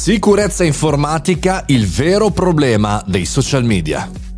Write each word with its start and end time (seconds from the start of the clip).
Sicurezza 0.00 0.64
informatica, 0.64 1.64
il 1.66 1.86
vero 1.86 2.30
problema 2.30 3.04
dei 3.06 3.26
social 3.26 3.64
media. 3.64 4.29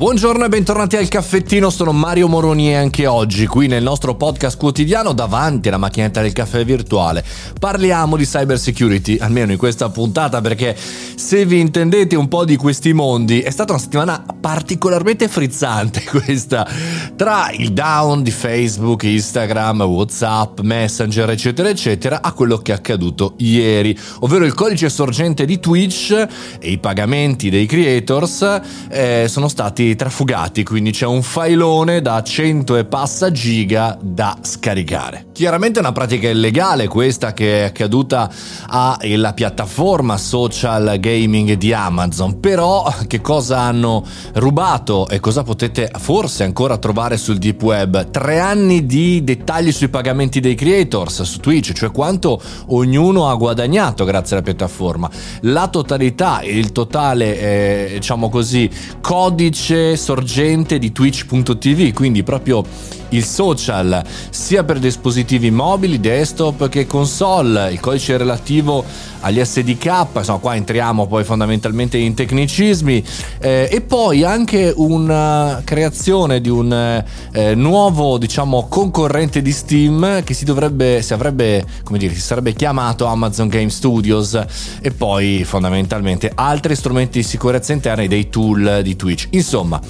Buongiorno 0.00 0.46
e 0.46 0.48
bentornati 0.48 0.96
al 0.96 1.08
caffettino, 1.08 1.68
sono 1.68 1.92
Mario 1.92 2.26
Moroni 2.26 2.70
e 2.70 2.74
anche 2.74 3.06
oggi 3.06 3.46
qui 3.46 3.66
nel 3.66 3.82
nostro 3.82 4.14
podcast 4.14 4.56
quotidiano 4.56 5.12
davanti 5.12 5.68
alla 5.68 5.76
macchinetta 5.76 6.22
del 6.22 6.32
caffè 6.32 6.64
virtuale. 6.64 7.22
Parliamo 7.58 8.16
di 8.16 8.24
cyber 8.24 8.58
security, 8.58 9.18
almeno 9.18 9.52
in 9.52 9.58
questa 9.58 9.90
puntata 9.90 10.40
perché 10.40 10.74
se 10.74 11.44
vi 11.44 11.60
intendete 11.60 12.16
un 12.16 12.28
po' 12.28 12.46
di 12.46 12.56
questi 12.56 12.94
mondi 12.94 13.42
è 13.42 13.50
stata 13.50 13.74
una 13.74 13.82
settimana 13.82 14.24
particolarmente 14.40 15.28
frizzante 15.28 16.02
questa 16.08 16.66
tra 17.14 17.50
il 17.50 17.74
down 17.74 18.22
di 18.22 18.30
Facebook, 18.30 19.02
Instagram, 19.02 19.82
Whatsapp, 19.82 20.60
Messenger 20.60 21.28
eccetera 21.28 21.68
eccetera 21.68 22.22
a 22.22 22.32
quello 22.32 22.56
che 22.56 22.72
è 22.72 22.74
accaduto 22.74 23.34
ieri, 23.36 23.94
ovvero 24.20 24.46
il 24.46 24.54
codice 24.54 24.88
sorgente 24.88 25.44
di 25.44 25.60
Twitch 25.60 26.26
e 26.58 26.70
i 26.70 26.78
pagamenti 26.78 27.50
dei 27.50 27.66
creators 27.66 28.62
eh, 28.88 29.26
sono 29.28 29.48
stati 29.48 29.88
trafugati, 29.96 30.62
quindi 30.62 30.90
c'è 30.90 31.06
un 31.06 31.22
filone 31.22 32.00
da 32.00 32.22
100 32.22 32.76
e 32.76 32.84
passa 32.84 33.30
giga 33.30 33.96
da 34.00 34.36
scaricare. 34.42 35.26
Chiaramente 35.32 35.78
è 35.78 35.82
una 35.82 35.92
pratica 35.92 36.28
illegale 36.28 36.86
questa 36.86 37.32
che 37.32 37.60
è 37.60 37.62
accaduta 37.62 38.30
alla 38.66 39.32
piattaforma 39.32 40.18
social 40.18 40.98
gaming 41.00 41.54
di 41.54 41.72
Amazon, 41.72 42.40
però 42.40 42.92
che 43.06 43.20
cosa 43.20 43.60
hanno 43.60 44.04
rubato 44.34 45.08
e 45.08 45.18
cosa 45.18 45.42
potete 45.42 45.90
forse 45.98 46.44
ancora 46.44 46.76
trovare 46.76 47.16
sul 47.16 47.38
deep 47.38 47.62
web? 47.62 48.10
Tre 48.10 48.38
anni 48.38 48.84
di 48.84 49.24
dettagli 49.24 49.72
sui 49.72 49.88
pagamenti 49.88 50.40
dei 50.40 50.54
creators 50.54 51.22
su 51.22 51.40
Twitch, 51.40 51.72
cioè 51.72 51.90
quanto 51.90 52.40
ognuno 52.68 53.28
ha 53.30 53.34
guadagnato 53.34 54.04
grazie 54.04 54.36
alla 54.36 54.44
piattaforma, 54.44 55.10
la 55.42 55.68
totalità, 55.68 56.42
il 56.42 56.72
totale, 56.72 57.38
eh, 57.38 57.90
diciamo 57.94 58.28
così, 58.28 58.70
codice 59.00 59.79
sorgente 59.96 60.78
di 60.78 60.92
twitch.tv, 60.92 61.92
quindi 61.92 62.22
proprio 62.22 62.64
il 63.10 63.24
social 63.24 64.02
sia 64.30 64.64
per 64.64 64.78
dispositivi 64.78 65.50
mobili, 65.50 66.00
desktop 66.00 66.68
che 66.68 66.86
console, 66.86 67.72
il 67.72 67.80
codice 67.80 68.16
relativo 68.16 68.84
agli 69.20 69.42
SDK, 69.42 70.06
insomma 70.14 70.38
qua 70.38 70.54
entriamo 70.54 71.06
poi 71.06 71.24
fondamentalmente 71.24 71.98
in 71.98 72.14
tecnicismi. 72.14 73.04
Eh, 73.40 73.68
e 73.70 73.80
poi 73.80 74.24
anche 74.24 74.72
una 74.76 75.60
creazione 75.64 76.40
di 76.40 76.48
un 76.48 77.04
eh, 77.32 77.54
nuovo 77.54 78.18
diciamo 78.18 78.66
concorrente 78.68 79.42
di 79.42 79.52
Steam 79.52 80.22
che 80.24 80.34
si 80.34 80.44
dovrebbe, 80.44 81.02
si 81.02 81.12
avrebbe 81.12 81.64
come 81.82 81.98
dire, 81.98 82.14
si 82.14 82.20
sarebbe 82.20 82.54
chiamato 82.54 83.06
Amazon 83.06 83.48
Game 83.48 83.70
Studios. 83.70 84.38
E 84.80 84.90
poi 84.90 85.44
fondamentalmente 85.44 86.30
altri 86.34 86.74
strumenti 86.74 87.18
di 87.18 87.24
sicurezza 87.24 87.72
interni 87.72 88.08
dei 88.08 88.28
tool 88.28 88.80
di 88.82 88.96
Twitch. 88.96 89.28
Insomma, 89.30 89.80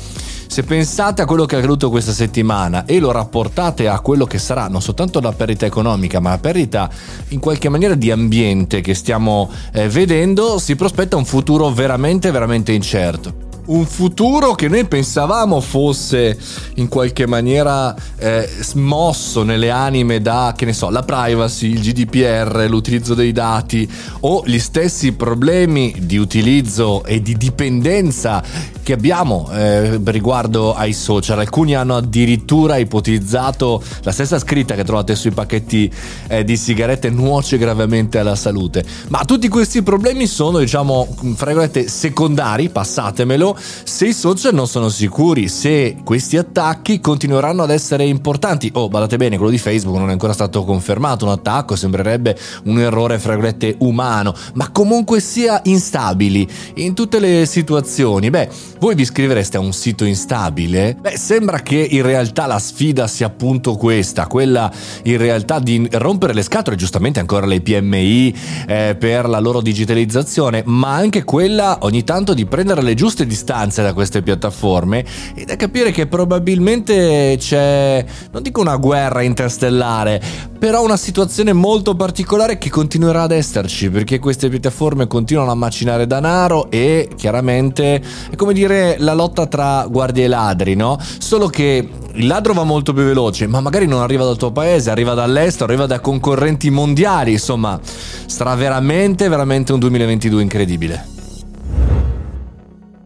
se 0.51 0.65
pensate 0.65 1.23
a 1.23 1.27
quello 1.27 1.45
che 1.45 1.55
è 1.55 1.59
accaduto 1.59 1.91
questa 1.91 2.11
settimana 2.11 2.85
e 2.85 2.99
lo 2.99 3.13
rapportate 3.13 3.87
a 3.87 4.01
quello 4.01 4.25
che 4.25 4.39
sarà 4.39 4.67
non 4.67 4.83
soltanto 4.83 5.21
la 5.21 5.31
perdita 5.31 5.65
economica, 5.65 6.19
ma 6.19 6.31
la 6.31 6.39
perdita 6.39 6.91
in 7.29 7.39
qualche 7.39 7.69
maniera 7.69 7.95
di 7.95 8.11
ambiente 8.11 8.81
che 8.81 8.95
stiamo 8.95 9.49
eh, 9.73 9.89
vedendo, 9.89 10.59
si 10.59 10.75
prospetta 10.75 11.15
un 11.15 11.25
futuro 11.25 11.71
veramente, 11.71 12.33
veramente 12.33 12.73
incerto. 12.73 13.47
Un 13.67 13.87
futuro 13.87 14.55
che 14.55 14.67
noi 14.67 14.85
pensavamo 14.87 15.61
fosse 15.61 16.37
in 16.77 16.89
qualche 16.89 17.27
maniera 17.29 17.95
eh, 18.17 18.49
smosso 18.63 19.45
nelle 19.45 19.71
anime 19.71 20.21
da, 20.21 20.55
che 20.57 20.65
ne 20.65 20.73
so, 20.73 20.91
la 20.91 21.05
privacy, 21.05 21.71
il 21.71 21.81
GDPR, 21.81 22.67
l'utilizzo 22.69 23.15
dei 23.15 23.31
dati 23.31 23.89
o 24.21 24.43
gli 24.45 24.59
stessi 24.59 25.13
problemi 25.13 25.95
di 26.01 26.17
utilizzo 26.17 27.05
e 27.05 27.23
di 27.23 27.37
dipendenza 27.37 28.43
che 28.91 28.97
abbiamo 28.97 29.49
eh, 29.53 30.01
riguardo 30.07 30.75
ai 30.75 30.93
social. 30.93 31.39
Alcuni 31.39 31.77
hanno 31.77 31.95
addirittura 31.97 32.77
ipotizzato 32.77 33.81
la 34.03 34.11
stessa 34.11 34.39
scritta 34.41 34.75
che 34.75 34.83
trovate 34.83 35.15
sui 35.15 35.31
pacchetti 35.31 35.93
eh, 36.27 36.43
di 36.43 36.57
sigarette 36.57 37.09
nuoce 37.09 37.57
gravemente 37.57 38.19
alla 38.19 38.35
salute. 38.35 38.85
Ma 39.09 39.25
tutti 39.25 39.47
questi 39.47 39.83
problemi 39.83 40.27
sono, 40.27 40.59
diciamo, 40.59 41.07
fra 41.37 41.47
virgolette, 41.47 41.87
secondari, 41.87 42.69
passatemelo, 42.69 43.57
se 43.85 44.09
i 44.09 44.13
social 44.13 44.55
non 44.55 44.67
sono 44.67 44.89
sicuri, 44.89 45.47
se 45.49 45.99
questi 46.03 46.37
attacchi 46.37 46.99
continueranno 46.99 47.63
ad 47.63 47.71
essere 47.71 48.05
importanti. 48.05 48.71
Oh, 48.75 48.89
badate 48.89 49.17
bene, 49.17 49.37
quello 49.37 49.53
di 49.53 49.59
Facebook 49.59 49.97
non 49.97 50.09
è 50.09 50.13
ancora 50.13 50.33
stato 50.33 50.65
confermato 50.65 51.25
un 51.25 51.31
attacco, 51.31 51.77
sembrerebbe 51.77 52.37
un 52.65 52.81
errore, 52.81 53.21
fra 53.21 53.35
virgolette, 53.35 53.77
umano, 53.79 54.35
ma 54.55 54.71
comunque 54.71 55.21
sia 55.21 55.61
instabili 55.65 56.49
in 56.75 56.95
tutte 56.95 57.21
le 57.21 57.47
situazioni. 57.47 58.31
Beh, 58.31 58.49
voi 58.81 58.95
vi 58.95 59.03
iscrivereste 59.03 59.59
a 59.59 59.61
un 59.61 59.75
sito 59.75 60.07
instabile? 60.07 60.97
Beh, 60.99 61.19
sembra 61.19 61.61
che 61.61 61.77
in 61.77 62.01
realtà 62.01 62.47
la 62.47 62.59
sfida 62.59 63.07
sia 63.07 63.27
appunto 63.27 63.77
questa, 63.77 64.27
quella 64.27 64.73
in 65.03 65.19
realtà 65.19 65.59
di 65.59 65.87
rompere 65.93 66.33
le 66.33 66.43
scatole, 66.43 66.77
giustamente 66.77 67.21
ancora 67.21 67.45
le 67.45 67.61
PMI 67.61 68.35
eh, 68.67 68.97
per 68.99 69.29
la 69.29 69.39
loro 69.39 69.61
digitalizzazione, 69.61 70.63
ma 70.65 70.95
anche 70.95 71.25
quella 71.25 71.81
ogni 71.83 72.05
tanto 72.05 72.33
di 72.33 72.47
prendere 72.47 72.81
le 72.81 72.95
giuste 72.95 73.27
distanze 73.27 73.83
da 73.83 73.93
queste 73.93 74.23
piattaforme 74.23 75.05
e 75.35 75.45
da 75.45 75.57
capire 75.57 75.91
che 75.91 76.07
probabilmente 76.07 77.37
c'è, 77.39 78.03
non 78.33 78.43
dico 78.43 78.63
una 78.63 78.77
guerra 78.77 79.21
interstellare, 79.21 80.23
però 80.61 80.85
una 80.85 80.99
situazione 80.99 81.55
molto 81.55 81.95
particolare 81.95 82.59
che 82.59 82.69
continuerà 82.69 83.23
ad 83.23 83.33
esserci 83.33 83.89
perché 83.89 84.19
queste 84.19 84.51
piattaforme 84.51 85.07
continuano 85.07 85.51
a 85.51 85.55
macinare 85.55 86.07
denaro 86.07 86.71
e 86.71 87.09
chiaramente 87.17 88.03
è 88.31 88.37
come 88.37 88.53
dire 88.53 88.97
la 88.99 89.15
lotta 89.15 89.47
tra 89.47 89.87
guardie 89.89 90.25
e 90.25 90.29
ladri, 90.29 90.75
no? 90.75 90.99
Solo 91.19 91.49
che 91.49 91.89
il 92.13 92.27
ladro 92.27 92.53
va 92.53 92.65
molto 92.65 92.93
più 92.93 93.05
veloce, 93.05 93.47
ma 93.47 93.63
magari 93.63 93.87
non 93.87 94.03
arriva 94.03 94.25
dal 94.25 94.37
tuo 94.37 94.53
paese, 94.53 94.91
arriva 94.91 95.15
dall'estero, 95.15 95.65
arriva 95.65 95.87
da 95.87 96.01
concorrenti 96.01 96.69
mondiali, 96.69 97.33
insomma, 97.33 97.81
sarà 98.27 98.55
veramente, 98.55 99.29
veramente 99.29 99.73
un 99.73 99.79
2022 99.79 100.43
incredibile. 100.43 101.20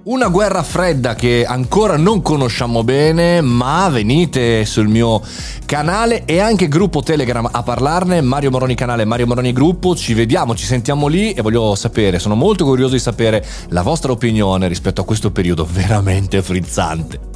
Una 0.06 0.28
guerra 0.28 0.62
fredda 0.62 1.14
che 1.14 1.46
ancora 1.48 1.96
non 1.96 2.20
conosciamo 2.20 2.84
bene, 2.84 3.40
ma 3.40 3.88
venite 3.88 4.66
sul 4.66 4.86
mio 4.86 5.22
canale 5.64 6.26
e 6.26 6.40
anche 6.40 6.68
gruppo 6.68 7.02
Telegram 7.02 7.48
a 7.50 7.62
parlarne, 7.62 8.20
Mario 8.20 8.50
Moroni 8.50 8.74
canale, 8.74 9.06
Mario 9.06 9.26
Moroni 9.26 9.54
gruppo, 9.54 9.96
ci 9.96 10.12
vediamo, 10.12 10.54
ci 10.54 10.66
sentiamo 10.66 11.06
lì 11.06 11.32
e 11.32 11.40
voglio 11.40 11.74
sapere, 11.74 12.18
sono 12.18 12.34
molto 12.34 12.66
curioso 12.66 12.92
di 12.92 13.00
sapere 13.00 13.42
la 13.68 13.80
vostra 13.80 14.12
opinione 14.12 14.68
rispetto 14.68 15.00
a 15.00 15.04
questo 15.06 15.30
periodo 15.30 15.66
veramente 15.66 16.42
frizzante. 16.42 17.33